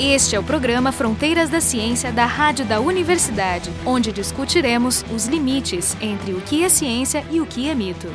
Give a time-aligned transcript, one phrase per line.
[0.00, 5.96] Este é o programa Fronteiras da Ciência da Rádio da Universidade, onde discutiremos os limites
[6.00, 8.06] entre o que é ciência e o que é mito.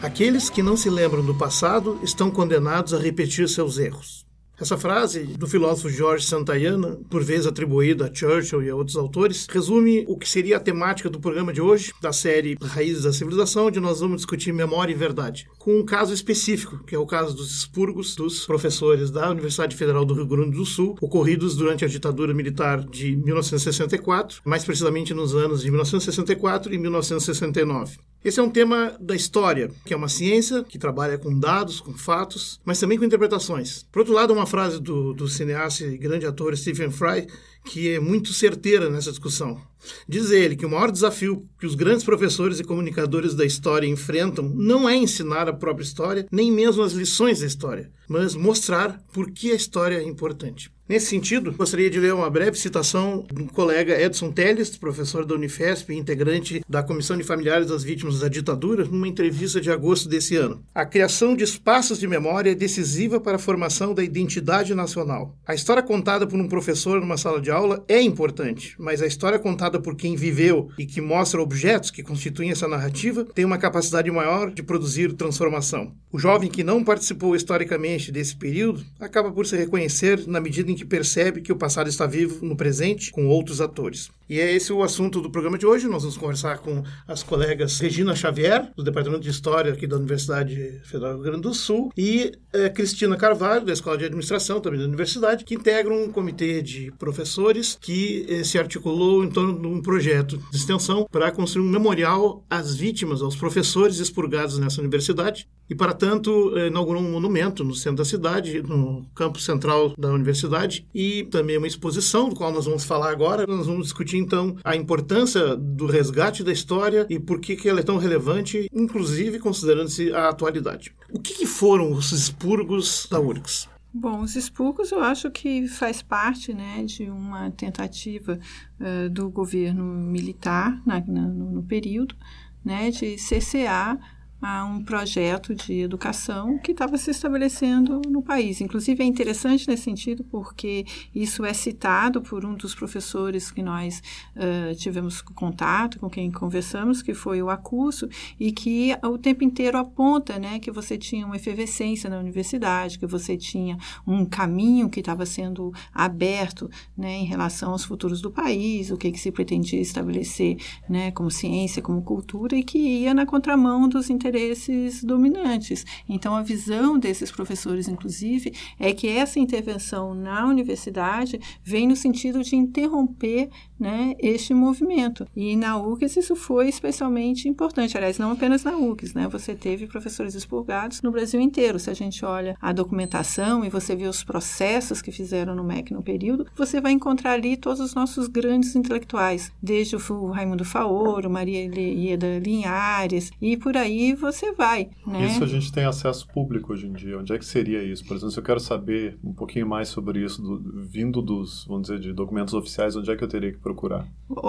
[0.00, 4.24] Aqueles que não se lembram do passado estão condenados a repetir seus erros.
[4.58, 9.46] Essa frase do filósofo George Santayana, por vezes atribuída a Churchill e a outros autores,
[9.50, 13.66] resume o que seria a temática do programa de hoje, da série Raízes da Civilização,
[13.66, 17.34] onde nós vamos discutir memória e verdade, com um caso específico, que é o caso
[17.34, 21.88] dos expurgos dos professores da Universidade Federal do Rio Grande do Sul, ocorridos durante a
[21.88, 27.98] ditadura militar de 1964, mais precisamente nos anos de 1964 e 1969.
[28.24, 31.92] Esse é um tema da história, que é uma ciência que trabalha com dados, com
[31.94, 33.84] fatos, mas também com interpretações.
[33.90, 37.26] Por outro lado, uma frase do, do cineasta e grande ator Stephen Fry
[37.66, 39.60] que é muito certeira nessa discussão.
[40.08, 44.48] Diz ele que o maior desafio que os grandes professores e comunicadores da história enfrentam
[44.48, 49.30] não é ensinar a própria história, nem mesmo as lições da história, mas mostrar por
[49.30, 50.70] que a história é importante.
[50.88, 55.92] Nesse sentido, gostaria de ler uma breve citação do colega Edson Teles, professor da Unifesp
[55.92, 60.36] e integrante da Comissão de Familiares das Vítimas da Ditadura, numa entrevista de agosto desse
[60.36, 60.62] ano.
[60.72, 65.34] A criação de espaços de memória é decisiva para a formação da identidade nacional.
[65.44, 69.40] A história contada por um professor numa sala de aula é importante, mas a história
[69.40, 74.08] contada por quem viveu e que mostra objetos que constituem essa narrativa tem uma capacidade
[74.08, 75.92] maior de produzir transformação.
[76.12, 80.75] O jovem que não participou historicamente desse período acaba por se reconhecer na medida em
[80.76, 84.10] que percebe que o passado está vivo no presente com outros atores.
[84.28, 85.86] E é esse o assunto do programa de hoje.
[85.86, 90.80] Nós vamos conversar com as colegas Regina Xavier, do Departamento de História aqui da Universidade
[90.84, 94.80] Federal do Rio Grande do Sul, e é, Cristina Carvalho, da Escola de Administração, também
[94.80, 99.66] da Universidade, que integram um comitê de professores que eh, se articulou em torno de
[99.66, 105.48] um projeto de extensão para construir um memorial às vítimas, aos professores expurgados nessa universidade.
[105.68, 110.10] E, para tanto, eh, inaugurou um monumento no centro da cidade, no campo central da
[110.12, 113.46] universidade, e também uma exposição, do qual nós vamos falar agora.
[113.46, 117.80] Nós vamos discutir, então, a importância do resgate da história e por que, que ela
[117.80, 120.94] é tão relevante, inclusive considerando-se a atualidade.
[121.12, 123.68] O que, que foram os expurgos da URGS?
[123.92, 128.38] Bom, os expurgos eu acho que faz parte né, de uma tentativa
[128.78, 132.14] uh, do governo militar na, na, no, no período
[132.62, 133.98] né, de cessear
[134.40, 138.60] a um projeto de educação que estava se estabelecendo no país.
[138.60, 144.02] Inclusive, é interessante nesse sentido porque isso é citado por um dos professores que nós
[144.36, 148.08] uh, tivemos contato, com quem conversamos, que foi o Acurso,
[148.38, 153.06] e que o tempo inteiro aponta né, que você tinha uma efervescência na universidade, que
[153.06, 158.90] você tinha um caminho que estava sendo aberto né, em relação aos futuros do país,
[158.90, 160.56] o que, que se pretendia estabelecer
[160.88, 165.84] né, como ciência, como cultura, e que ia na contramão dos interesses interesses dominantes.
[166.08, 172.42] Então, a visão desses professores, inclusive, é que essa intervenção na universidade vem no sentido
[172.42, 173.48] de interromper
[173.78, 175.26] né, este movimento.
[175.34, 177.96] E na UCS isso foi especialmente importante.
[177.96, 179.28] Aliás, não apenas na UCS, né?
[179.28, 181.78] Você teve professores expurgados no Brasil inteiro.
[181.78, 185.92] Se a gente olha a documentação e você vê os processos que fizeram no MEC
[185.92, 191.30] no período, você vai encontrar ali todos os nossos grandes intelectuais, desde o Raimundo Faoro,
[191.30, 194.88] Maria Ieda Linhares, e por aí você vai.
[195.06, 195.26] Né?
[195.26, 197.18] Isso a gente tem acesso público hoje em dia.
[197.18, 198.04] Onde é que seria isso?
[198.04, 201.88] Por exemplo, se eu quero saber um pouquinho mais sobre isso, do, vindo dos, vamos
[201.88, 204.06] dizer, de documentos oficiais, onde é que eu teria que procurar?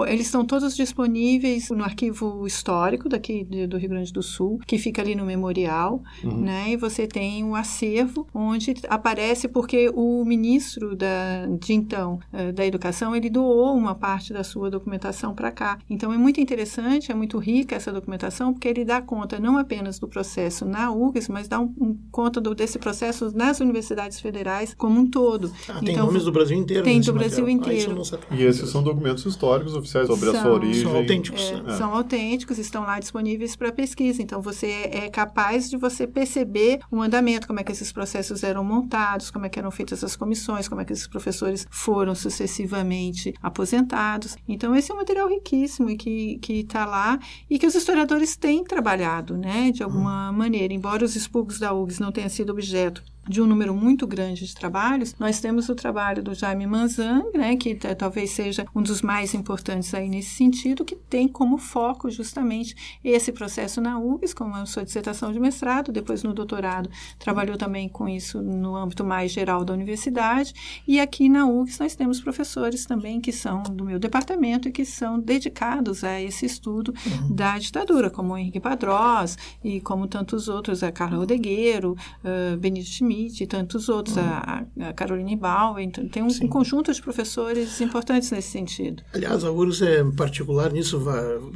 [0.08, 5.02] Eles estão todos disponíveis no arquivo histórico daqui do Rio Grande do Sul, que fica
[5.02, 6.40] ali no memorial, uhum.
[6.40, 6.70] né?
[6.70, 12.52] E você tem o um acervo onde aparece porque o ministro da, de então eh,
[12.52, 15.78] da educação ele doou uma parte da sua documentação para cá.
[15.88, 19.98] Então é muito interessante, é muito rica essa documentação porque ele dá conta não apenas
[19.98, 24.74] do processo na URGS, mas dá um, um conta do, desse processo nas universidades federais
[24.74, 25.52] como um todo.
[25.68, 26.82] Ah, tem então, nomes do Brasil inteiro.
[26.82, 27.92] Tem do Brasil material.
[27.92, 28.02] inteiro.
[28.28, 30.82] Ah, e esses são documentos históricos oficiais sobre são, a sua origem.
[30.82, 31.40] São autênticos.
[31.40, 31.76] É, é.
[31.76, 34.22] São autênticos, estão lá disponíveis para pesquisa.
[34.22, 38.64] Então você é, capaz de você perceber o andamento, como é que esses processos eram
[38.64, 43.34] montados, como é que eram feitas as comissões, como é que esses professores foram sucessivamente
[43.42, 44.36] aposentados.
[44.46, 47.18] Então esse é um material riquíssimo e que está lá
[47.48, 50.34] e que os historiadores têm trabalhado, né, de alguma hum.
[50.34, 54.46] maneira, embora os expurgos da URGS não tenham sido objeto de um número muito grande
[54.46, 59.02] de trabalhos, nós temos o trabalho do Jaime Manzang, né, que talvez seja um dos
[59.02, 64.54] mais importantes aí nesse sentido, que tem como foco justamente esse processo na UFES, como
[64.54, 69.30] a sua dissertação de mestrado, depois no doutorado trabalhou também com isso no âmbito mais
[69.30, 70.54] geral da universidade,
[70.86, 74.84] e aqui na UFES nós temos professores também que são do meu departamento e que
[74.84, 77.34] são dedicados a esse estudo uhum.
[77.34, 82.88] da ditadura, como o Henrique Padrós e como tantos outros, a Carla Odegueiro, uh, Benito
[82.88, 84.22] Schmidt, Schmidt e tantos outros, uhum.
[84.22, 89.02] a, a Caroline Bauer, então, tem um, um, conjunto de professores importantes nesse sentido.
[89.12, 91.02] Aliás, a URGS é particular nisso,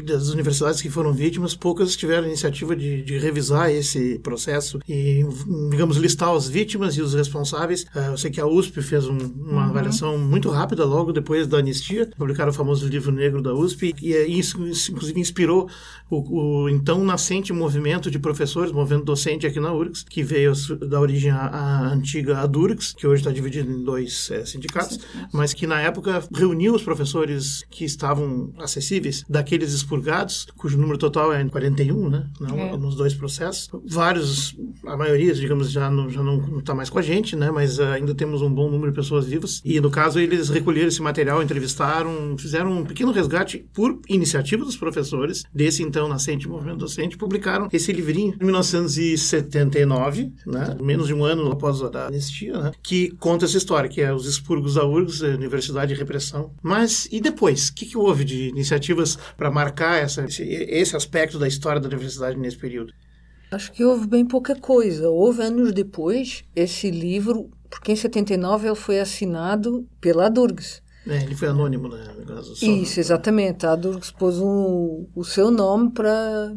[0.05, 5.25] das universidades que foram vítimas, poucas tiveram a iniciativa de, de revisar esse processo e,
[5.71, 7.85] digamos, listar as vítimas e os responsáveis.
[7.95, 9.71] Uh, eu sei que a USP fez um, uma uhum.
[9.71, 14.39] avaliação muito rápida logo depois da anistia, publicaram o famoso livro negro da USP, e
[14.39, 15.69] isso, isso inclusive inspirou
[16.11, 21.01] o, o, então nascente movimento de professores, movimento docente aqui na URGS, que veio da
[21.01, 24.99] origem à antiga ADURGS, que hoje está dividido em dois é, sindicatos,
[25.33, 31.33] mas que na época reuniu os professores que estavam acessíveis daqueles expurgados, cujo número total
[31.33, 32.27] é 41, né?
[32.41, 32.77] Não, é.
[32.77, 33.69] Nos dois processos.
[33.85, 34.57] Vários,
[34.87, 37.51] a maioria, digamos, já não já não está mais com a gente, né?
[37.51, 39.61] Mas uh, ainda temos um bom número de pessoas vivas.
[39.65, 44.77] E no caso eles recolheram esse material, entrevistaram, fizeram um pequeno resgate por iniciativa dos
[44.77, 50.77] professores desse então nascente movimento docente, publicaram esse livrinho em 1979, né?
[50.81, 52.73] Menos de um ano após a anistia, né?
[52.83, 56.53] Que conta essa história, que é os expurgos da URGS, Universidade de Repressão.
[56.63, 57.69] Mas e depois?
[57.69, 61.89] O que, que houve de iniciativas para marcar essa, esse, esse aspecto da história da
[61.89, 62.93] universidade nesse período?
[63.51, 65.11] Acho que houve bem pouca coisa.
[65.11, 70.83] Houve anos depois esse livro, porque em 79 ele foi assinado pela Durgs.
[71.07, 72.03] É, ele foi anônimo, né?
[72.63, 73.67] Isso, exatamente.
[73.67, 76.55] A Durgs pôs um, o seu nome para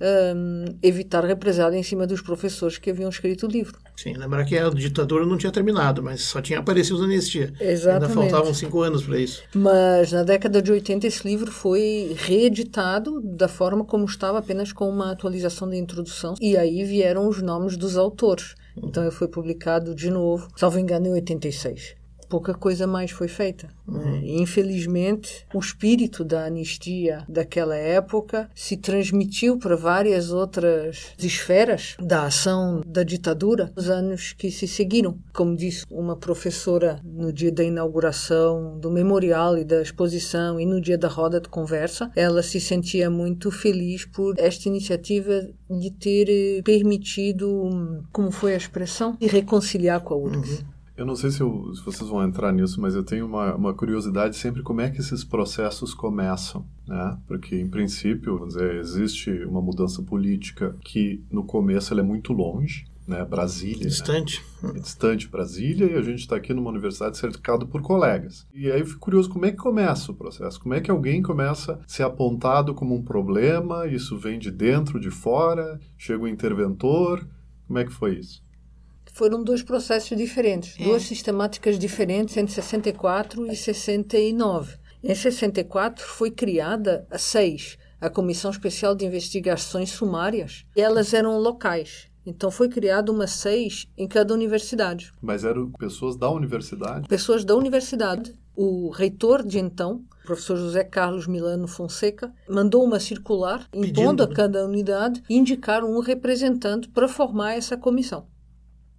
[0.00, 3.78] um, evitar represália em cima dos professores que haviam escrito o livro.
[3.96, 7.52] Sim, lembrar que a ditadura não tinha terminado, mas só tinha aparecido a anistia.
[7.60, 8.10] Exatamente.
[8.10, 9.42] Ainda faltavam cinco anos para isso.
[9.54, 14.88] Mas na década de 80 esse livro foi reeditado da forma como estava, apenas com
[14.88, 16.34] uma atualização da introdução.
[16.40, 18.54] E aí vieram os nomes dos autores.
[18.76, 21.96] Então ele foi publicado de novo, salvo engano, em 86
[22.28, 23.68] pouca coisa mais foi feita.
[23.86, 23.98] Né?
[23.98, 24.20] Uhum.
[24.42, 32.82] Infelizmente, o espírito da anistia daquela época se transmitiu para várias outras esferas da ação
[32.86, 35.18] da ditadura nos anos que se seguiram.
[35.32, 40.80] Como disse uma professora no dia da inauguração do memorial e da exposição e no
[40.80, 46.28] dia da roda de conversa, ela se sentia muito feliz por esta iniciativa de ter
[46.28, 50.60] eh, permitido, como foi a expressão, de reconciliar com a URGS.
[50.60, 50.75] Uhum.
[50.96, 53.74] Eu não sei se, eu, se, vocês vão entrar nisso, mas eu tenho uma, uma,
[53.74, 57.18] curiosidade sempre como é que esses processos começam, né?
[57.26, 62.32] Porque, em princípio, vamos dizer, existe uma mudança política que, no começo, ela é muito
[62.32, 63.24] longe, né?
[63.26, 63.84] Brasília.
[63.84, 63.88] Né?
[63.88, 64.42] Distante.
[64.62, 64.72] Né?
[64.74, 68.46] É distante Brasília e a gente está aqui numa universidade cercado por colegas.
[68.54, 70.58] E aí eu fico curioso como é que começa o processo.
[70.58, 74.98] Como é que alguém começa a ser apontado como um problema, isso vem de dentro,
[74.98, 77.26] de fora, chega o interventor.
[77.66, 78.45] Como é que foi isso?
[79.16, 80.84] Foram dois processos diferentes, é.
[80.84, 84.76] duas sistemáticas diferentes entre 64 e 69.
[85.02, 90.66] Em 64 foi criada a SEIS, a Comissão Especial de Investigações Sumárias.
[90.76, 92.08] Elas eram locais.
[92.26, 95.14] Então foi criada uma SEIS em cada universidade.
[95.22, 97.08] Mas eram pessoas da universidade?
[97.08, 98.34] Pessoas da universidade.
[98.54, 104.26] O reitor de então, o professor José Carlos Milano Fonseca, mandou uma circular impondo a
[104.26, 104.34] né?
[104.34, 108.26] cada unidade indicar um representante para formar essa comissão.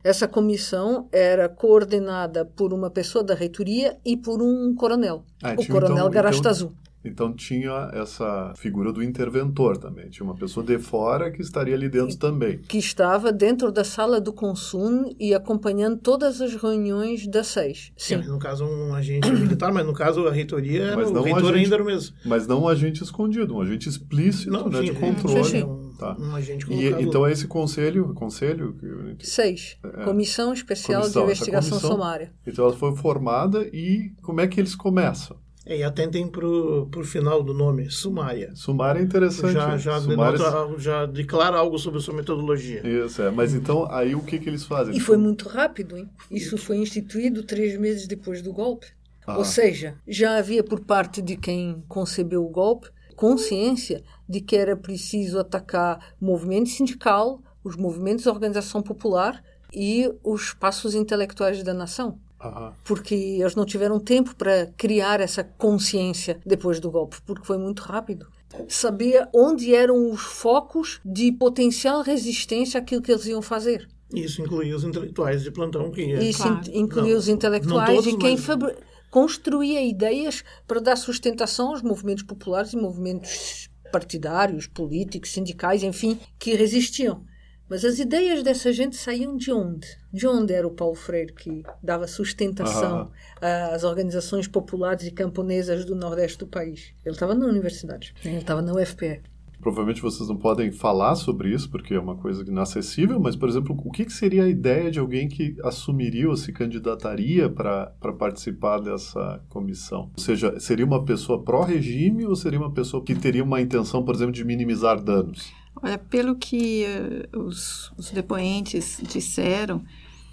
[0.03, 5.67] Essa comissão era coordenada por uma pessoa da reitoria e por um coronel, ah, o
[5.67, 6.65] coronel então, Garastazu.
[6.67, 10.09] Então, então tinha essa figura do interventor também.
[10.09, 12.59] Tinha uma pessoa de fora que estaria ali dentro e, também.
[12.59, 17.91] Que estava dentro da sala do consumo e acompanhando todas as reuniões da SEIS.
[17.95, 18.21] Sim.
[18.21, 21.47] Sim no caso, um agente militar, mas no caso a reitoria, era, o reitor um
[21.47, 22.15] agente, ainda era o mesmo.
[22.25, 25.43] Mas não um agente escondido, um agente explícito não, né, de controle.
[25.43, 25.87] Sim, sim.
[25.97, 26.15] Tá.
[26.19, 28.77] Um agente e, então é esse conselho, conselho
[29.19, 32.33] seis, é, Comissão Especial comissão, de Investigação comissão, Sumária.
[32.45, 35.37] Então ela foi formada e como é que eles começam?
[35.67, 38.51] É, e atentem para o final do nome, Sumária.
[38.55, 39.53] Sumária é interessante.
[39.53, 40.37] Já, já, Sumária...
[40.37, 42.81] denota, já declara algo sobre a sua metodologia.
[42.87, 43.29] Isso, é.
[43.29, 44.95] Mas então, aí o que, que eles fazem?
[44.95, 46.09] E foi muito rápido, hein?
[46.31, 48.87] Isso foi instituído três meses depois do golpe.
[49.25, 49.37] Ah.
[49.37, 54.77] Ou seja, já havia por parte de quem concebeu o golpe consciência de que era
[54.77, 59.43] preciso atacar o movimento sindical, os movimentos de organização popular
[59.73, 62.19] e os espaços intelectuais da nação.
[62.43, 62.71] Uhum.
[62.83, 67.81] Porque eles não tiveram tempo para criar essa consciência depois do golpe, porque foi muito
[67.81, 68.27] rápido.
[68.67, 73.87] Sabia onde eram os focos de potencial resistência àquilo que eles iam fazer.
[74.13, 75.91] Isso incluía os intelectuais de plantão.
[75.91, 76.23] Que é...
[76.23, 76.61] Isso claro.
[76.71, 78.45] incluía não, os intelectuais todos, e quem mas...
[78.45, 78.75] fabri...
[79.11, 86.55] construía ideias para dar sustentação aos movimentos populares e movimentos partidários, políticos, sindicais, enfim, que
[86.55, 87.23] resistiam.
[87.69, 89.87] Mas as ideias dessa gente saíam de onde?
[90.11, 95.95] De onde era o Paulo Freire que dava sustentação às organizações populares e camponesas do
[95.95, 96.93] nordeste do país?
[97.05, 99.21] Ele estava na universidade, ele estava na UFPE.
[99.59, 103.75] Provavelmente vocês não podem falar sobre isso, porque é uma coisa inacessível, mas, por exemplo,
[103.83, 108.79] o que, que seria a ideia de alguém que assumiria ou se candidataria para participar
[108.79, 110.11] dessa comissão?
[110.15, 114.13] Ou seja, seria uma pessoa pró-regime ou seria uma pessoa que teria uma intenção, por
[114.13, 115.51] exemplo, de minimizar danos?
[115.81, 116.85] Olha, pelo que
[117.33, 119.83] uh, os, os depoentes disseram,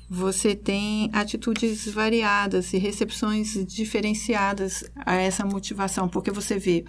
[0.08, 6.84] você tem atitudes variadas e recepções diferenciadas a essa motivação, porque você vê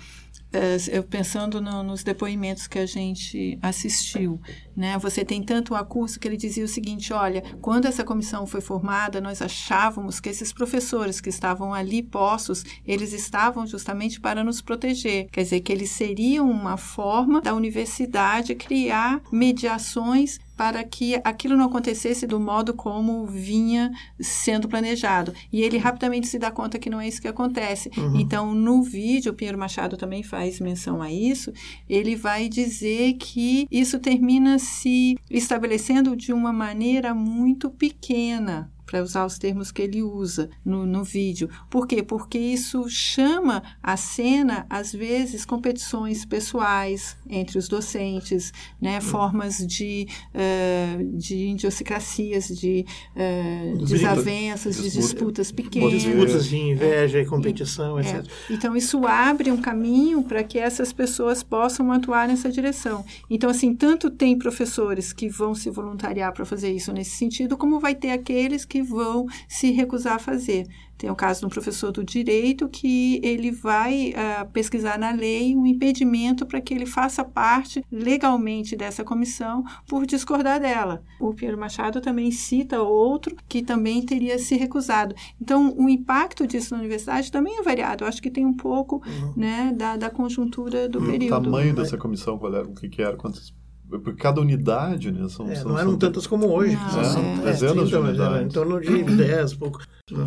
[0.91, 4.39] eu pensando no, nos depoimentos que a gente assistiu,
[4.75, 4.97] né?
[4.99, 8.61] Você tem tanto o Acurso que ele dizia o seguinte: olha, quando essa comissão foi
[8.61, 14.61] formada, nós achávamos que esses professores que estavam ali postos, eles estavam justamente para nos
[14.61, 15.27] proteger.
[15.31, 21.65] Quer dizer, que eles seriam uma forma da universidade criar mediações para que aquilo não
[21.65, 25.33] acontecesse do modo como vinha sendo planejado.
[25.51, 27.91] E ele rapidamente se dá conta que não é isso que acontece.
[27.97, 28.19] Uhum.
[28.19, 31.51] Então, no vídeo, o Pinheiro Machado também faz menção a isso,
[31.89, 39.25] ele vai dizer que isso termina se estabelecendo de uma maneira muito pequena, para usar
[39.25, 41.49] os termos que ele usa no, no vídeo.
[41.69, 42.01] Por quê?
[42.01, 49.01] Porque isso chama à cena, às vezes, competições pessoais entre os docentes, né?
[49.01, 52.85] formas de, uh, de idiosincrasias, de
[53.17, 55.91] uh, desavenças, de disputas pequenas.
[55.91, 58.25] Disputas de inveja e competição, e, etc.
[58.49, 58.53] É.
[58.53, 63.03] Então, isso abre um caminho para que essas pessoas possam atuar nessa direção.
[63.29, 67.77] Então, assim, tanto tem professores que vão se voluntariar para fazer isso nesse sentido, como
[67.77, 70.65] vai ter aqueles que vão se recusar a fazer.
[70.97, 75.55] Tem o caso de um professor do direito que ele vai uh, pesquisar na lei
[75.55, 81.03] um impedimento para que ele faça parte legalmente dessa comissão por discordar dela.
[81.19, 85.13] O Pedro Machado também cita outro que também teria se recusado.
[85.39, 88.05] Então, o impacto disso na universidade também é variado.
[88.05, 89.33] Eu acho que tem um pouco uhum.
[89.35, 91.39] né, da, da conjuntura do o período.
[91.39, 92.65] O tamanho dessa comissão, qual era?
[92.65, 93.17] O que, que era?
[93.17, 93.53] Quantas
[93.89, 95.27] porque cada unidade, né?
[95.29, 96.75] São, é, são não eram são tantas como hoje.
[96.75, 98.47] Não, são é, dezenas de unidades.
[98.47, 99.79] Em torno de 10, pouco.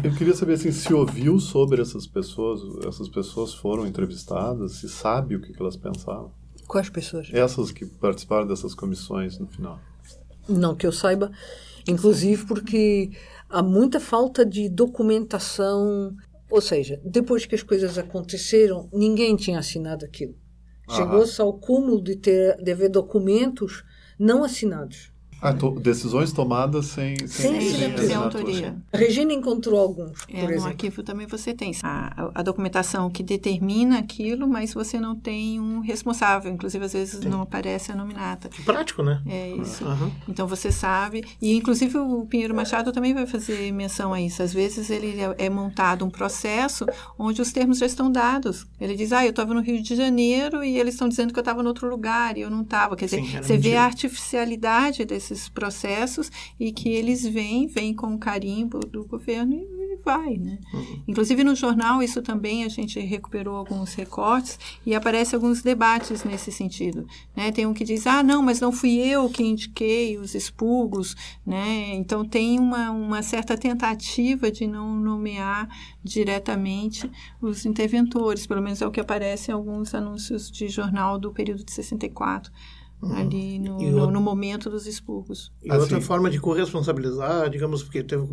[0.03, 5.37] Eu queria saber assim, se ouviu sobre essas pessoas, essas pessoas foram entrevistadas, se sabe
[5.37, 6.33] o que, que elas pensavam.
[6.67, 7.29] Quais pessoas?
[7.33, 9.81] Essas que participaram dessas comissões no final.
[10.49, 11.31] Não que eu saiba,
[11.87, 13.11] inclusive porque
[13.49, 16.15] há muita falta de documentação,
[16.51, 20.35] ou seja, depois que as coisas aconteceram, ninguém tinha assinado aquilo.
[20.89, 23.85] Chegou-se ao cúmulo de, ter, de haver documentos
[24.19, 25.13] não assinados.
[25.41, 28.77] Ah, to, decisões tomadas sem, sem, sem, sem autoria.
[28.93, 30.61] A Regina encontrou alguns, é, por exemplo.
[30.63, 35.61] No arquivo também você tem a, a, documentação que determina aquilo, mas você não tem
[35.61, 36.51] um responsável.
[36.51, 37.29] Inclusive, às vezes, Sim.
[37.29, 38.49] não aparece a nominata.
[38.49, 39.23] Que prático, né?
[39.27, 39.85] É isso.
[39.85, 40.11] Uhum.
[40.29, 41.25] Então, você sabe.
[41.41, 44.43] E, inclusive, o Pinheiro Machado também vai fazer menção a isso.
[44.43, 46.85] Às vezes, ele é, é montado um processo
[47.17, 48.67] onde os termos já estão dados.
[48.81, 51.43] Ele diz, ah, eu estava no Rio de Janeiro e eles estão dizendo que eu
[51.43, 52.97] estava em outro lugar e eu não estava.
[52.97, 57.95] Quer dizer, Sim, você vê a artificialidade desse esses processos e que eles vêm, vêm
[57.95, 60.59] com o carimbo do governo e, vai, né?
[60.73, 61.03] Uhum.
[61.07, 66.51] Inclusive no jornal isso também a gente recuperou alguns recortes e aparece alguns debates nesse
[66.51, 67.07] sentido,
[67.37, 67.53] né?
[67.53, 71.95] Tem um que diz, ah, não, mas não fui eu que indiquei os expurgos, né?
[71.95, 75.69] Então tem uma, uma certa tentativa de não nomear
[76.03, 81.33] diretamente os interventores, pelo menos é o que aparece em alguns anúncios de jornal do
[81.33, 82.51] período de 64
[83.03, 83.17] uhum.
[83.17, 85.53] ali no, no, no, momento dos expurgos.
[85.63, 85.81] E assim.
[85.81, 88.27] outra forma de corresponsabilizar, digamos, porque teve,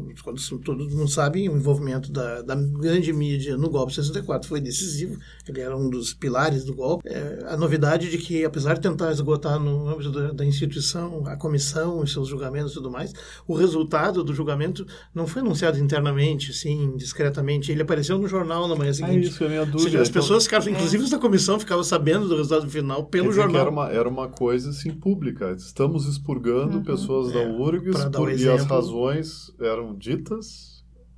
[0.64, 5.18] todo mundo sabe, o envolvimento da, da grande mídia no golpe 64 foi decisivo,
[5.48, 7.08] ele era um dos pilares do golpe.
[7.08, 11.36] É, a novidade de que, apesar de tentar esgotar no âmbito da, da instituição, a
[11.36, 13.14] comissão e seus julgamentos e tudo mais,
[13.48, 17.72] o resultado do julgamento não foi anunciado internamente, sim, discretamente.
[17.72, 19.28] Ele apareceu no jornal na manhã seguinte.
[19.28, 20.02] Ah, isso é minha dúvida.
[20.02, 21.06] As pessoas ficaram, inclusive é.
[21.06, 23.62] os da comissão, ficavam sabendo do resultado final pelo jornal.
[23.62, 25.52] Era uma, era uma coisa coisa assim pública.
[25.52, 26.84] Estamos expurgando uhum.
[26.84, 30.75] pessoas é, da URGS por, e as razões eram ditas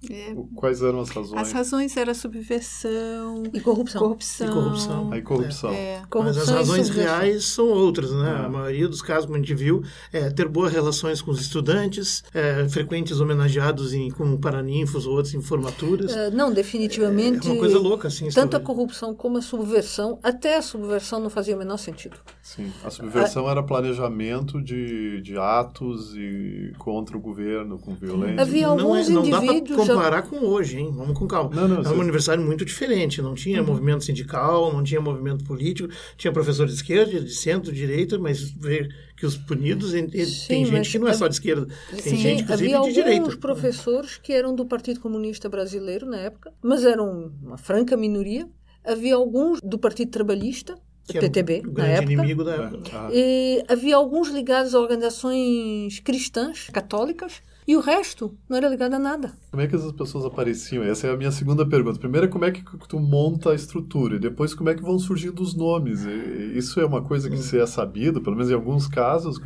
[0.10, 0.36] é.
[0.56, 1.42] Quais eram as razões?
[1.42, 4.02] As razões eram subversão e corrupção.
[4.02, 4.48] Corrupção.
[4.48, 5.12] E corrupção.
[5.12, 5.72] Aí corrupção.
[5.72, 6.02] É.
[6.10, 8.42] corrupção Mas as razões reais são outras, né?
[8.42, 8.46] É.
[8.46, 12.24] A maioria dos casos, como a gente viu, é ter boas relações com os estudantes,
[12.34, 16.16] é, frequentes homenageados em, com paraninfos ou outros em formaturas.
[16.16, 17.48] É, não, definitivamente.
[17.48, 18.30] É uma coisa louca, assim.
[18.30, 22.18] Tanto a corrupção como a subversão, até a subversão não fazia o menor sentido.
[22.42, 23.52] Sim, a subversão a...
[23.52, 28.42] era planejamento de, de atos e contra o governo, com violência.
[28.42, 30.92] Havia alguns não, não indivíduos comparar com hoje, hein?
[30.96, 31.50] Vamos com calma.
[31.54, 33.22] Não, não, Era um aniversário muito diferente.
[33.22, 33.68] Não tinha uhum.
[33.68, 35.90] movimento sindical, não tinha movimento político.
[36.16, 39.92] Tinha professor de esquerda, de centro, de direita, mas ver que os punidos...
[39.92, 40.08] Sim,
[40.48, 41.68] tem gente que não é só de esquerda.
[41.90, 43.22] Tem sim, gente, inclusive, havia de direita.
[43.22, 48.48] alguns professores que eram do Partido Comunista Brasileiro na época, mas eram uma franca minoria.
[48.86, 50.78] Havia alguns do Partido Trabalhista,
[51.08, 52.14] Que era PTB, o na grande época.
[52.14, 52.90] inimigo da época.
[52.94, 58.94] Ah, E havia alguns ligados a organizações cristãs, católicas, e o resto não era ligado
[58.94, 59.34] a nada.
[59.52, 60.84] Como é que essas pessoas apareciam?
[60.84, 62.00] Essa é a minha segunda pergunta.
[62.00, 64.16] Primeiro, como é que tu monta a estrutura?
[64.16, 66.06] E depois, como é que vão surgindo os nomes?
[66.06, 69.38] E isso é uma coisa que se é sabido, pelo menos em alguns casos.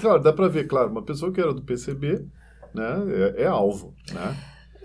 [0.00, 2.24] Claro, dá para ver, claro, uma pessoa que era do PCB
[2.72, 4.36] né, é, é alvo, né?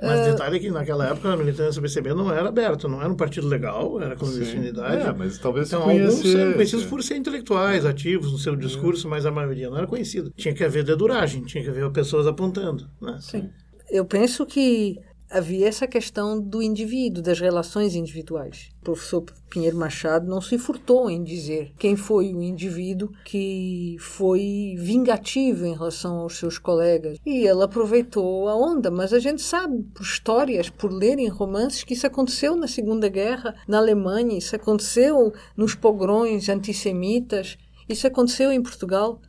[0.01, 3.09] Mas detalhe é que naquela época a militância do PCB não era aberta, não era
[3.09, 5.07] um partido legal, era clandestinidade.
[5.07, 9.25] É, mas talvez Então, alguns eram conhecidos por ser intelectuais, ativos no seu discurso, mas
[9.25, 10.31] a maioria não era conhecida.
[10.35, 12.89] Tinha que haver deduragem, tinha que haver pessoas apontando.
[13.01, 13.17] Né?
[13.21, 13.49] Sim.
[13.89, 18.69] Eu penso que havia essa questão do indivíduo, das relações individuais.
[18.81, 24.75] O professor Pinheiro Machado não se furtou em dizer quem foi o indivíduo que foi
[24.77, 27.17] vingativo em relação aos seus colegas.
[27.25, 31.83] E ele aproveitou a onda, mas a gente sabe por histórias, por ler em romances,
[31.83, 37.57] que isso aconteceu na Segunda Guerra, na Alemanha, isso aconteceu nos pogrões antissemitas,
[37.87, 39.21] isso aconteceu em Portugal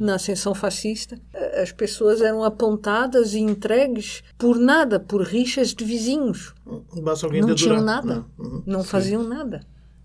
[0.00, 1.20] na ascensão fascista,
[1.60, 6.54] as pessoas eram apontadas e entregues por nada, por rixas de vizinhos.
[7.02, 8.44] Basta alguém Não tinham nada, Não.
[8.46, 8.62] Uhum.
[8.66, 9.60] não faziam nada.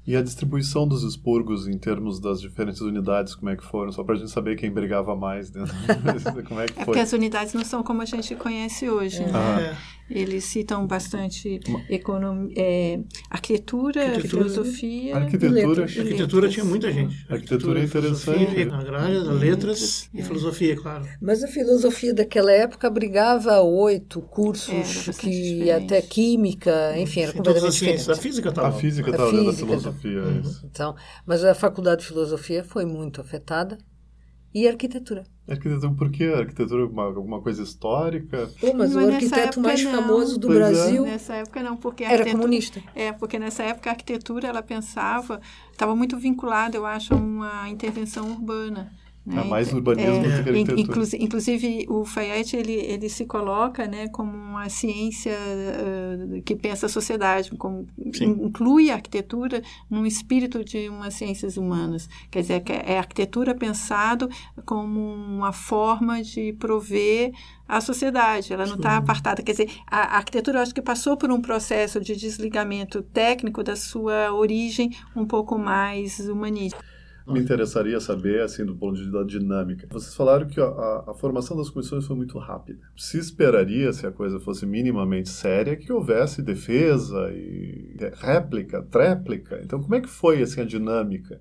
[0.05, 3.89] E a distribuição dos expurgos em termos das diferentes unidades, como é que foram?
[3.89, 5.73] Só para a gente saber quem brigava mais dentro.
[6.45, 6.85] como é que É foi?
[6.85, 9.77] porque as unidades não são como a gente conhece hoje, né?
[10.09, 10.19] É.
[10.19, 14.43] Eles citam bastante economia, é, arquitetura, Arquitetura.
[14.43, 15.15] filosofia.
[15.15, 15.51] Arquitetura.
[15.67, 15.97] letras.
[15.97, 17.25] A arquitetura tinha muita gente.
[17.29, 18.45] Arquitetura é interessante.
[18.45, 21.05] filosofia, Agrária, letras e filosofia, claro.
[21.21, 25.71] Mas a filosofia daquela época abrigava oito cursos bastante que diferente.
[25.71, 28.09] até química, enfim, era E todas as completamente ciências.
[28.09, 28.21] A diferente.
[28.33, 28.71] física A estava.
[28.79, 30.65] física A estava dentro da física, filosofia, é isso.
[30.69, 30.95] Então,
[31.25, 33.77] mas a faculdade de filosofia foi muito afetada
[34.53, 35.23] e arquitetura.
[35.47, 36.25] Arquitetura, por quê?
[36.25, 38.49] Arquitetura, alguma, alguma coisa histórica?
[38.59, 39.91] Pô, mas Mas o arquiteto mais não.
[39.91, 40.59] famoso do Pois é.
[40.59, 42.81] Brasil Nessa época não, porque a era comunista.
[42.95, 45.41] É, porque nessa época a arquitetura ela pensava,
[45.71, 48.91] estava muito vinculada, eu acho, a uma intervenção urbana.
[49.25, 49.41] Né?
[49.41, 50.81] É mais urbanismo É, do que arquitetura.
[50.81, 56.87] inclusi- inclusive o Fayette ele, ele se coloca né, como uma ciência eh, que pensa
[56.87, 58.31] a sociedade, como, Sim.
[58.43, 62.09] inclui a arquitetura num espírito de umas ciências humanas.
[62.29, 64.29] Quer dizer, que é a arquitetura pensado
[64.65, 67.31] como uma forma de prover
[67.65, 69.41] a sociedade, ela não está apartada.
[69.41, 73.75] Quer dizer, a, arquitetura eu acho que passou por um processo de desligamento técnico da
[73.77, 76.77] sua origem um pouco mais humanista.
[77.27, 79.87] Me interessaria saber, assim, do ponto de vista da dinâmica.
[79.91, 82.79] Vocês falaram que a, a- a formação das comissões foi muito rápida.
[82.97, 89.59] Se esperaria, se a coisa fosse minimamente séria, que houvesse defesa e réplica, tréplica.
[89.63, 91.39] Então, como é que foi, assim, a dinâmica?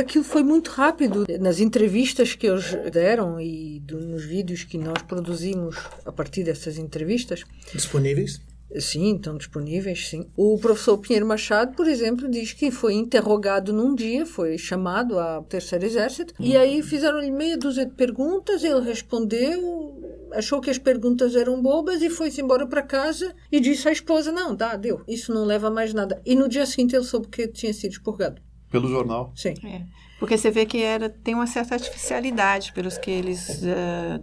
[0.00, 1.24] Aquilo foi muito rápido.
[1.40, 6.76] Nas entrevistas que eles deram e do- nos vídeos que nós produzimos a partir dessas
[6.76, 8.40] entrevistas, Disponíveis.
[8.78, 10.26] Sim, estão disponíveis, sim.
[10.36, 15.42] O professor Pinheiro Machado, por exemplo, diz que foi interrogado num dia, foi chamado ao
[15.44, 19.98] Terceiro Exército, e aí fizeram-lhe meia dúzia de perguntas, ele respondeu,
[20.32, 24.30] achou que as perguntas eram bobas e foi-se embora para casa e disse à esposa,
[24.30, 26.20] não, dá, deu, isso não leva a mais nada.
[26.24, 28.40] E no dia seguinte ele soube que tinha sido expurgado.
[28.70, 29.32] Pelo jornal.
[29.34, 29.54] Sim.
[29.64, 29.82] É,
[30.20, 33.60] porque você vê que era, tem uma certa artificialidade pelos que eles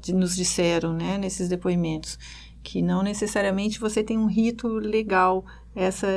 [0.02, 2.18] de- nos disseram né, nesses depoimentos,
[2.68, 5.46] que não necessariamente você tem um rito legal.
[5.74, 6.08] Essa,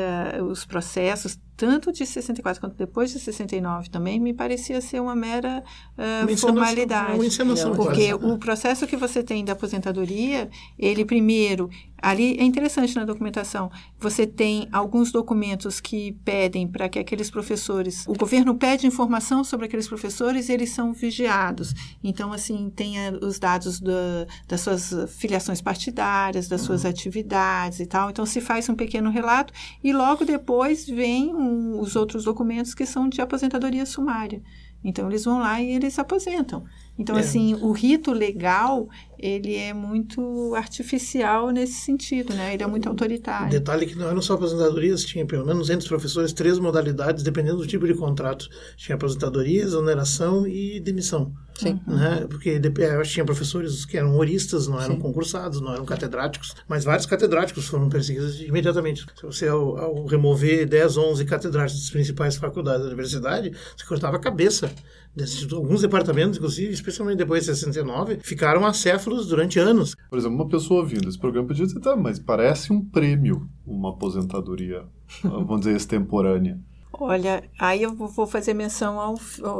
[0.43, 5.63] os processos, tanto de 64 quanto depois de 69 também, me parecia ser uma mera
[5.99, 7.13] eh, Uma formalidade.
[7.17, 8.33] uma encenação Porque quase.
[8.33, 11.69] o processo que você tem da aposentadoria, ele primeiro,
[12.01, 18.07] ali é interessante na documentação, você tem alguns documentos que pedem para que aqueles professores,
[18.09, 21.75] o governo pede informação sobre aqueles professores e eles são vigiados.
[22.03, 27.87] Então, assim, tem eh, os dados da- das suas filiações partidárias, das suas atividades e
[27.87, 28.09] tal.
[28.09, 29.53] Então, se faz um pequeno relato
[29.85, 34.43] e logo depois vem um- os outros documentos que são de aposentadoria sumária.
[34.83, 36.65] Então, eles vão lá e eles aposentam.
[37.01, 37.21] Então, É.
[37.21, 38.87] assim, o rito legal,
[39.19, 42.53] ele é muito artificial nesse sentido, né?
[42.53, 43.51] Ele é muito autoritário.
[43.51, 47.57] Detalhe que não eram só aposentadorias, tinha pelo menos entre os professores três modalidades, dependendo
[47.57, 48.47] do tipo de contrato.
[48.77, 51.33] Tinha aposentadoria, exoneração e demissão.
[51.59, 51.81] Sim.
[51.87, 52.27] Né?
[52.29, 57.07] Porque que tinha professores que eram oristas, não eram concursados, não eram catedráticos, mas vários
[57.07, 59.07] catedráticos foram perseguidos imediatamente.
[59.17, 64.17] Se você, ao, ao remover 10, 11 catedráticos das principais faculdades da universidade, você cortava
[64.17, 64.71] a cabeça.
[65.15, 69.95] Desses- alguns departamentos, inclusive, especialmente depois de 69, ficaram acéfalos durante anos.
[70.09, 73.91] Por exemplo, uma pessoa ouvindo esse programa podia dizer, tá, mas parece um prêmio, uma
[73.91, 74.85] aposentadoria,
[75.23, 76.59] vamos dizer, extemporânea.
[76.93, 79.13] Olha, aí eu vou fazer menção ao,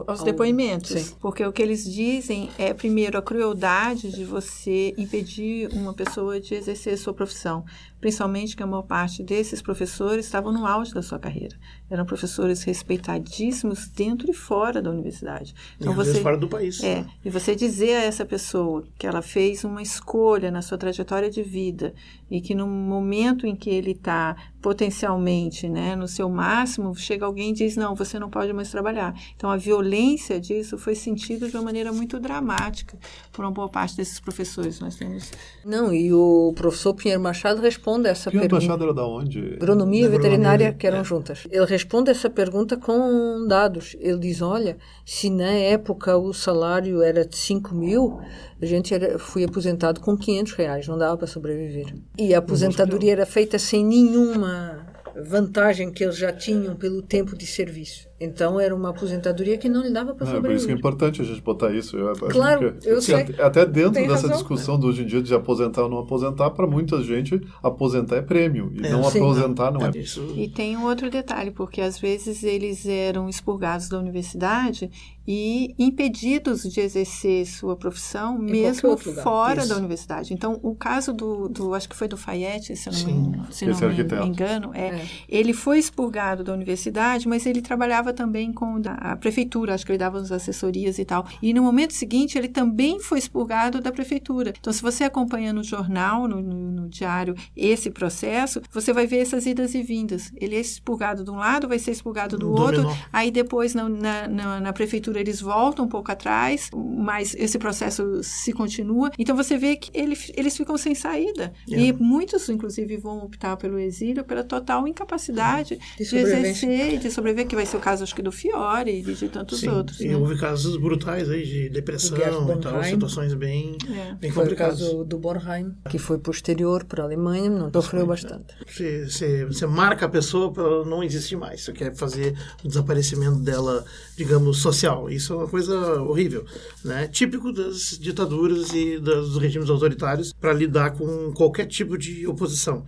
[0.07, 1.15] aos Ao- depoimentos, sim.
[1.21, 6.55] porque o que eles dizem é, primeiro, a crueldade de você impedir uma pessoa de
[6.55, 7.65] exercer sua profissão,
[8.01, 11.57] principalmente que a maior parte desses professores estavam no auge da sua carreira.
[11.91, 15.55] Eram professores respeitadíssimos dentro e fora da universidade.
[15.79, 16.83] E às vezes fora do país.
[16.83, 21.31] É, e você dizer a essa pessoa que ela fez uma escolha na sua trajetória
[21.31, 21.93] de vida
[22.31, 27.51] e que no momento em que ele está potencialmente né, no seu máximo, chega alguém
[27.51, 29.15] e diz: não, você não pode mais trabalhar.
[29.37, 32.97] Então a violência disso foi sentida de uma maneira muito dramática
[33.33, 34.81] por uma boa parte desses professores.
[34.81, 35.33] Nós temos.
[35.65, 38.55] Não, e o professor Pinheiro Machado responde a essa pergunta.
[38.55, 39.55] Machado era da onde?
[39.55, 41.05] Agronomia e veterinária que eram é.
[41.05, 41.47] juntas.
[41.51, 43.97] Ele responde essa pergunta com dados.
[44.01, 48.21] Ele diz: olha, se na época o salário era de 5 mil,
[48.61, 51.95] a gente era, fui aposentado com 500 reais, não dava para sobreviver.
[52.19, 57.47] E a aposentadoria era feita sem nenhuma vantagem que eles já tinham pelo tempo de
[57.47, 58.10] serviço.
[58.21, 60.77] Então era uma aposentadoria que não lhe dava para É, por isso que é sobreviver.
[60.77, 61.97] importante a gente botar isso.
[61.97, 63.15] Eu Claro, que- eu porque sei.
[63.15, 64.31] Até, até dentro dessa razão.
[64.33, 68.23] discussão do hoje em dia de aposentar ou não aposentar, para muita gente, aposentar é
[68.23, 68.71] prêmio.
[68.75, 69.19] E É, não sim.
[69.19, 69.91] aposentar não é.
[69.97, 70.35] Isso.
[70.37, 74.91] E tem um outro detalhe, porque às vezes eles eram expurgados da universidade
[75.27, 79.23] e impedidos de exercer sua profissão qualquer mesmo lugar.
[79.23, 79.69] fora Isso.
[79.69, 80.35] da universidade.
[80.35, 83.07] Então, o caso do, do acho que foi do Fayette, se eu não, Sim.
[83.31, 85.05] me, se não Esse me engano, é, É.
[85.29, 89.99] ele foi expurgado da universidade, mas ele trabalhava também com a prefeitura, acho que ele
[89.99, 91.27] dava as assessorias e tal.
[91.43, 94.53] E no momento seguinte, ele também foi expurgado da prefeitura.
[94.59, 99.19] Então, se você acompanha no jornal, no, no- no diário, esse processo, você vai ver
[99.19, 100.31] essas idas e vindas.
[100.37, 102.83] Ele é expurgado de um lado, vai ser expurgado do Um outro.
[102.83, 102.97] dominó.
[103.13, 108.53] Aí depois na, na, na- prefeitura eles voltam um pouco atrás, mas esse processo se
[108.53, 109.11] continua.
[109.19, 111.53] Então você vê que ele, eles ficam sem saída.
[111.71, 111.79] É.
[111.79, 116.67] E muitos, inclusive, vão optar pelo exílio pela total incapacidade de, sobrevivência.
[116.67, 119.29] exercer e de sobreviver, que vai ser o caso, acho que, do Fiore e de
[119.29, 120.01] tantos Sim, outros.
[120.01, 120.17] e né?
[120.17, 124.15] houve casos brutais aí de depressão e tal, situações bem, É.
[124.15, 124.79] bem Foi o complicadas.
[124.81, 128.55] caso do Bornheim, que foi posterior para a Alemanha, não sofreu bastante.
[128.67, 131.63] Você, você, você marca a pessoa para ela não existir mais.
[131.63, 133.85] Você quer fazer o desaparecimento dela,
[134.17, 135.09] digamos, social.
[135.11, 136.45] Isso é uma coisa horrível,
[136.85, 137.09] né?
[137.09, 142.85] Típico das ditaduras e dos regimes autoritários para lidar com qualquer tipo de oposição.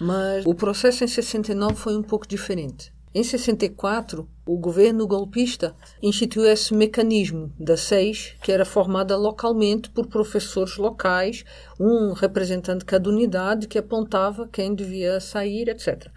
[0.00, 2.92] Mas o processo em 69 foi um pouco diferente.
[3.14, 10.06] Em 64, o governo golpista instituiu esse mecanismo da SEIS, que era formada localmente por
[10.06, 11.44] professores locais,
[11.78, 16.08] um representante de cada unidade que apontava quem devia sair, etc.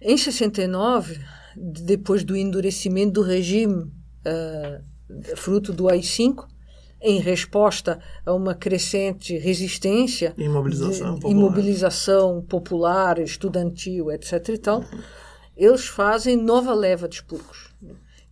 [0.00, 1.20] Em 69,
[1.56, 3.92] depois do endurecimento do regime
[4.24, 4.80] ah,
[5.36, 6.46] fruto do AI-5,
[7.02, 11.30] em resposta a uma crescente resistência E mobilização de- popular.
[11.36, 14.48] imobilização popular, estudantil, etc.
[14.48, 14.84] e tal,
[15.58, 17.74] eles fazem nova leva de expurgos,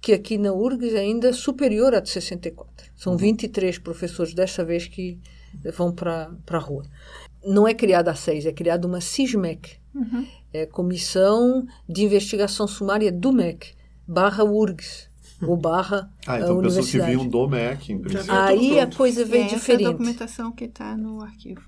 [0.01, 2.87] que aqui na URGS é ainda superior à de 64.
[2.95, 5.19] São 23 professores desta vez que
[5.77, 6.85] vão para a rua.
[7.45, 9.79] Não é criada a seis, é criada uma CISMEC,
[10.53, 13.75] é a Comissão de Investigação Sumária do MEC,
[14.07, 15.09] barra URGS,
[15.43, 17.11] ou barra Ah, a então pessoas que universidade.
[17.11, 18.33] vinham do MEC, em princípio.
[18.35, 18.97] Aí a pronto.
[18.97, 21.61] coisa É vem essa diferente documentação que está no arquivo.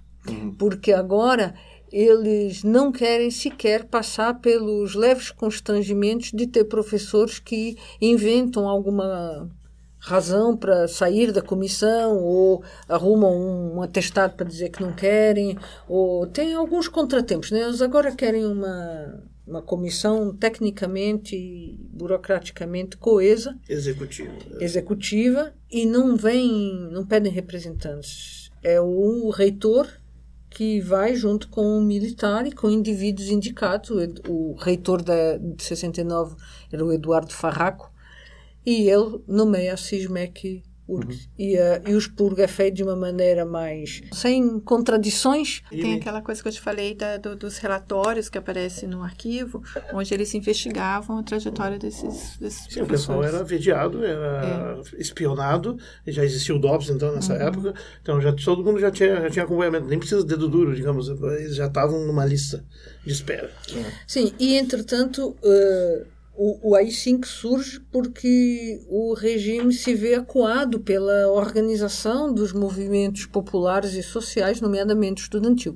[0.59, 1.55] porque agora
[1.93, 9.51] eles não querem sequer passar pelos leves constrangimentos de ter professores que inventam alguma
[9.99, 15.59] razão para sair da comissão ou arrumam um, um atestado para dizer que não querem
[15.89, 17.63] ou tem alguns contratempos né?
[17.63, 24.31] eles agora querem uma uma comissão tecnicamente e burocraticamente coesa Executivo.
[24.61, 28.51] executiva e não vem, não pedem representantes.
[28.63, 29.89] É o reitor
[30.51, 33.91] que vai junto com o militar e com indivíduos indicados.
[33.91, 36.37] O, o reitor da, de 69
[36.73, 37.93] era o Eduardo Farraco
[38.65, 41.29] e ele nomeia a CISMEC URGS.
[41.39, 45.63] E, a- e o expurgo é feito de uma maneira mais sem contradições.
[45.71, 49.63] Tem aquela coisa que eu te falei da- do- dos relatórios que aparecem no arquivo,
[49.93, 56.11] onde eles investigavam a trajetória desses, desses Sim, o pessoal era vigiado, era espionado, e
[56.13, 59.45] já existia o DOPS então nessa época, então já, todo mundo já tinha, já tinha
[59.45, 62.65] acompanhamento, nem precisa de dedo duro, digamos, eles já estavam numa lista
[63.05, 63.51] de espera.
[64.07, 66.07] Sim, e entretanto eh,
[66.41, 73.95] o, o AI-5 surge porque o regime se vê acuado pela organização dos movimentos populares
[73.95, 75.75] e sociais, nomeadamente estudantil.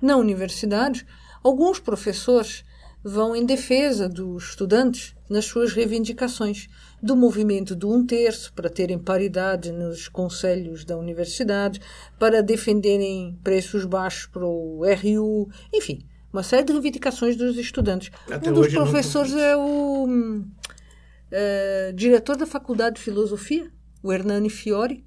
[0.00, 1.04] Na universidade,
[1.42, 2.64] alguns professores
[3.02, 6.68] vão em defesa dos estudantes nas suas reivindicações
[7.02, 11.80] do movimento do um terço para terem paridade nos conselhos da universidade,
[12.16, 18.10] para defenderem preços baixos para o RU, enfim, uma série de reivindicações dos estudantes.
[18.30, 20.44] Até um dos não professores é o
[21.30, 23.70] é, diretor da Faculdade de Filosofia,
[24.02, 25.04] o Hernani Fiore,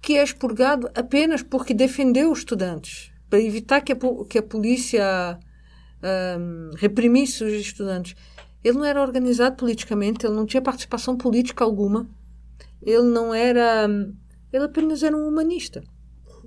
[0.00, 3.96] que é expurgado apenas porque defendeu os estudantes, para evitar que a,
[4.28, 5.38] que a polícia
[6.38, 8.14] hum, reprimisse os estudantes.
[8.62, 12.08] Ele não era organizado politicamente, ele não tinha participação política alguma,
[12.82, 13.88] ele não era.
[14.52, 15.82] Ele apenas era um humanista.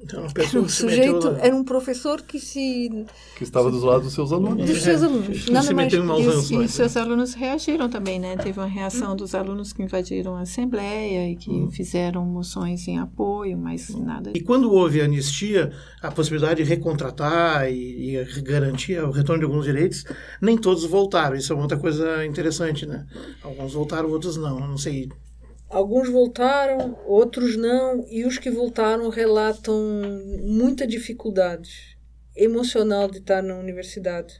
[0.03, 3.05] Então, Era um sujeito, lá- era um professor que se.
[3.37, 4.65] Que estava dos lados dos seus alunos.
[4.69, 5.43] dos seus É, alunos.
[5.45, 5.93] se Nada mais.
[5.93, 8.35] E, os- e os seus alunos reagiram também, né?
[8.35, 13.57] Teve uma reação dos alunos que invadiram a Assembleia e que fizeram moções em apoio,
[13.57, 14.31] mas nada.
[14.35, 19.45] E quando houve a anistia, a possibilidade de recontratar e, e garantir o retorno de
[19.45, 20.03] alguns direitos,
[20.41, 21.35] nem todos voltaram.
[21.35, 23.05] Isso é uma outra coisa interessante, né?
[23.41, 24.59] Alguns voltaram, outros não.
[24.59, 25.07] Eu Não sei.
[25.73, 29.75] Alguns voltaram, outros não, e os que voltaram relatam
[30.43, 31.97] muita dificuldade
[32.35, 34.39] emocional de estar na universidade,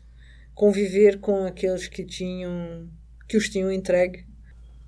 [0.54, 2.88] conviver com aqueles que tinham
[3.28, 4.28] que os tinham entregue.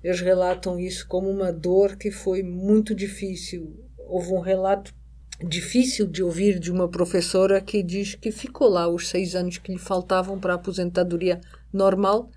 [0.04, 3.84] Eles relatam isso como uma dor que foi muito difícil.
[3.98, 4.94] Houve um relato
[5.44, 9.72] difícil de ouvir de uma professora que diz que ficou lá os seis anos que
[9.72, 11.40] lhe faltavam para a aposentadoria
[11.72, 12.30] normal,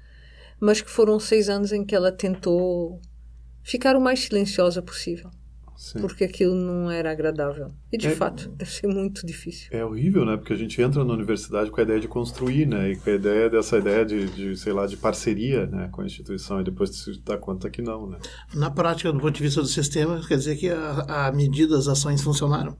[0.59, 2.99] mas que foram seis anos em que ela tentou
[3.69, 5.29] ficar o mais silenciosa possível,
[5.77, 5.99] Sim.
[6.01, 7.67] porque aquilo não era agradável.
[7.91, 9.67] E de É- fato, deve ser muito difícil.
[9.71, 10.35] É horrível, né?
[10.37, 12.91] Porque a gente entra na universidade com a ideia de construir, né?
[12.91, 15.87] E com a ideia dessa ideia de, de sei lá, de parceria, né?
[15.91, 18.17] Com a instituição e depois se dá conta que não, né?
[18.53, 21.87] Na prática, do ponto de vista do sistema, quer dizer que a, a medida, as
[21.87, 22.75] ações funcionaram.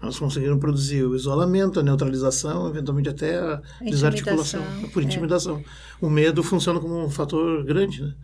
[0.00, 5.64] Nós conseguimos produzir o isolamento, a neutralização, eventualmente até a desarticulação, intimidação, por intimidação.
[6.00, 8.14] O medo funciona como um fator grande, né?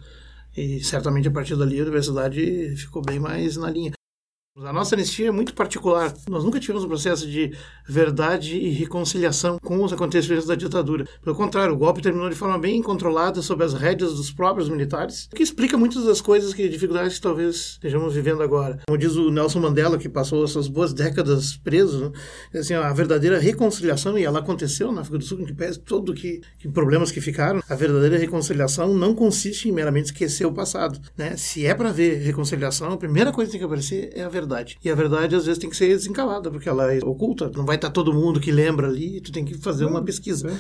[0.57, 3.93] E certamente a partir dali a universidade ficou bem mais na linha.
[4.63, 6.15] A nossa anistia é muito particular.
[6.29, 7.53] Nós nunca tivemos um processo de
[7.85, 11.09] verdade e reconciliação com os acontecimentos da ditadura.
[11.25, 15.29] Pelo contrário, o golpe terminou de forma bem controlada sob as rédeas dos próprios militares,
[15.33, 18.79] o que explica muitas das coisas que dificuldades que talvez estejamos vivendo agora.
[18.87, 22.13] Como diz o Nelson Mandela, que passou essas boas décadas preso,
[22.53, 22.61] né?
[22.61, 26.15] assim, a verdadeira reconciliação, e ela aconteceu na África do Sul, em que pese todo
[26.15, 31.01] que, que problemas que ficaram, a verdadeira reconciliação não consiste em meramente esquecer o passado.
[31.19, 31.37] Né?
[31.37, 34.44] Se é para ver reconciliação, a primeira coisa que tem que aparecer é a verdade.
[34.83, 37.51] E a verdade, às vezes, tem que ser desencalada, porque ela é oculta.
[37.55, 40.51] Não vai estar todo mundo que lembra ali, tu tem que fazer uma pesquisa.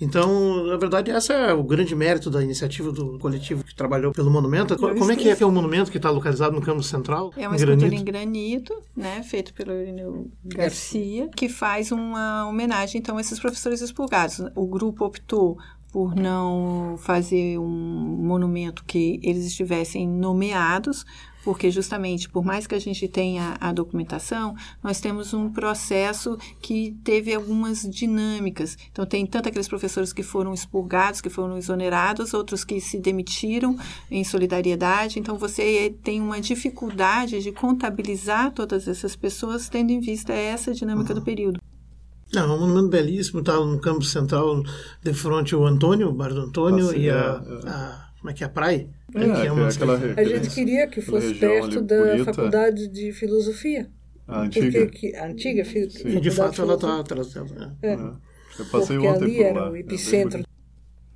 [0.00, 4.28] Então, na verdade, esse é o grande mérito da iniciativa do coletivo que trabalhou pelo
[4.28, 4.76] monumento.
[4.76, 7.32] Co- Como é que é que é o monumento que está localizado no campo central?
[7.36, 8.00] É uma em escultura granito?
[8.02, 13.80] em granito, né, feito pelo Irineu Garcia, que faz uma homenagem então a esses professores
[13.80, 14.40] expurgados.
[14.56, 15.56] O grupo optou
[15.92, 21.04] por não fazer um monumento que eles estivessem nomeados,
[21.44, 26.96] porque justamente por mais que a gente tenha a documentação, nós temos um processo que
[27.04, 28.76] teve algumas dinâmicas.
[28.90, 33.76] Então tem tanto aqueles professores que foram expurgados, que foram exonerados, outros que se demitiram
[34.10, 35.18] em solidariedade.
[35.18, 41.12] Então você tem uma dificuldade de contabilizar todas essas pessoas tendo em vista essa dinâmica
[41.14, 41.60] do período.
[42.32, 44.62] Não, é um monumento belíssimo, está no campo central,
[45.02, 47.68] de frente ao Antônio, o bar do Antônio, sim, e a, é.
[47.68, 48.88] a- Como é que é a praia?
[49.14, 52.32] É, que aquela- uma- aquela A gente queria que fosse perto da bonita.
[52.32, 53.90] faculdade de filosofia.
[54.26, 54.86] A Porque antiga.
[54.86, 57.46] que, a antiga fi- E de fato ela está atrás dela.
[57.54, 57.76] né?
[57.82, 59.64] É, Eu passei porque ontem ali por era lá.
[59.66, 60.42] o É bem epicentro.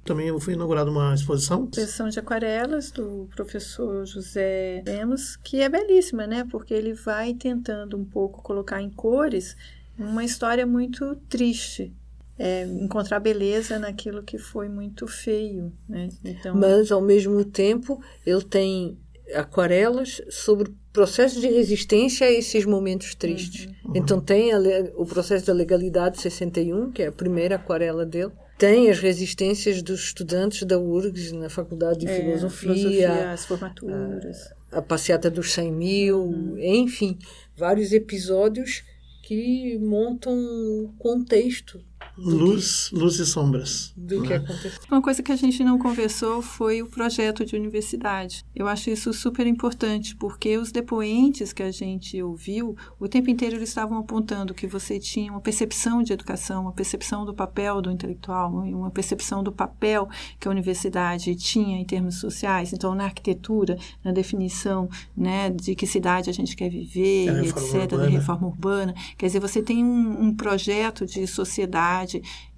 [0.05, 1.65] Também foi inaugurada uma exposição.
[1.73, 6.47] Exposição de aquarelas do professor José Lemos, que é belíssima, né?
[6.51, 9.57] Porque ele vai tentando um pouco colocar em cores
[9.99, 11.91] uma história muito triste.
[12.39, 16.09] É, encontrar beleza naquilo que foi muito feio, né?
[16.25, 18.97] Então, Mas, ao mesmo tempo, ele tem
[19.35, 23.69] aquarelas sobre processos de resistência a esses momentos tristes.
[23.95, 24.59] Então, tem a
[24.97, 28.33] o processo da legalidade 61, que é a primeira aquarela dele.
[28.59, 34.53] Tem as resistências dos estudantes da URGS na Faculdade de é, Filosofia, as formaturas.
[34.73, 37.17] a passeata dos 100 mil, enfim,
[37.57, 38.83] vários episódios
[39.23, 41.81] que montam um contexto
[42.19, 43.93] Luz, luz e sombras.
[43.97, 44.37] do que né?
[44.37, 44.81] aconteceu.
[44.91, 48.45] Uma coisa que a gente não conversou foi o projeto de universidade.
[48.55, 53.57] Eu acho isso super importante, porque os depoentes que a gente ouviu, o tempo inteiro
[53.57, 57.91] eles estavam apontando que você tinha uma percepção de educação, uma percepção do papel do
[57.91, 60.09] intelectual, uma percepção do papel
[60.41, 62.73] que a universidade tinha em termos sociais.
[62.73, 67.91] Então, na arquitetura, na definição né, de que cidade a gente quer viver, reforma etc.,
[67.91, 68.95] da reforma urbana.
[69.17, 72.08] Quer dizer, você tem um, um projeto de sociedade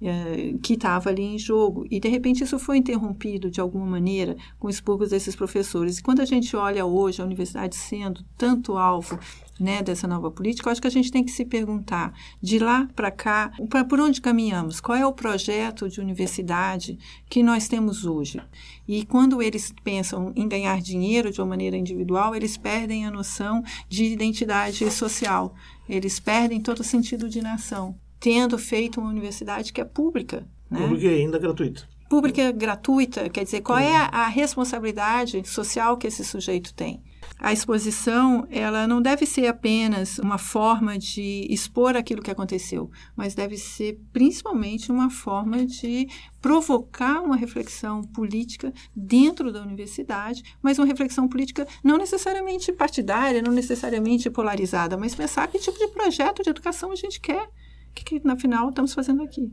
[0.01, 1.85] eh, que estava ali em jogo.
[1.89, 5.97] E, de repente, isso foi interrompido de alguma maneira com os expurgos desses professores.
[5.97, 9.19] E quando a gente olha hoje a universidade sendo tanto alvo
[9.59, 12.89] né, dessa nova política, eu acho que a gente tem que se perguntar de lá
[12.95, 14.81] para cá, pra, por onde caminhamos?
[14.81, 16.97] Qual é o projeto de universidade
[17.29, 18.41] que nós temos hoje?
[18.87, 23.63] E quando eles pensam em ganhar dinheiro de uma maneira individual, eles perdem a noção
[23.87, 25.53] de identidade social,
[25.87, 30.47] eles perdem todo o sentido de nação, tendo feito uma universidade que é pública.
[30.69, 30.79] Né?
[30.79, 36.07] Pública e ainda gratuita pública gratuita, quer dizer, qual é a, a, responsabilidade social que
[36.07, 37.01] esse sujeito tem?
[37.39, 43.33] A exposição, ela não deve ser apenas uma forma de expor aquilo que aconteceu, mas
[43.33, 46.05] deve ser principalmente uma forma de
[46.41, 53.53] provocar uma reflexão política dentro da universidade, mas uma reflexão política não necessariamente partidária, não
[53.53, 57.47] necessariamente polarizada, mas pensar que tipo de projeto de educação a gente quer
[57.91, 59.51] o que, que, na final estamos fazendo aqui?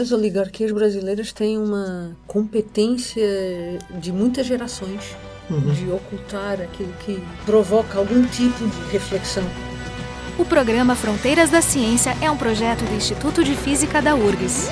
[0.00, 3.26] As oligarquias brasileiras têm uma competência
[4.00, 5.16] de muitas gerações
[5.50, 5.72] uhum.
[5.72, 9.44] de ocultar aquilo que provoca algum tipo de reflexão.
[10.38, 14.68] O programa Fronteiras da Ciência é um projeto do Instituto de Física da URGS.